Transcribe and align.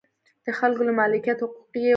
د 0.45 0.47
خلکو 0.59 0.81
د 0.87 0.89
مالکیت 0.99 1.39
حقوق 1.43 1.67
یې 1.67 1.71
وګواښل. 1.71 1.89